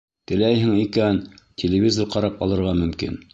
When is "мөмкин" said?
2.81-3.23